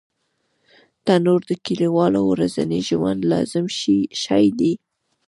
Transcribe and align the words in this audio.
تنور 1.05 1.41
د 1.49 1.51
کلیوالو 1.65 2.21
ورځني 2.31 2.79
ژوند 2.89 3.21
لازم 3.31 3.65
شی 4.23 4.45
دی 4.59 4.73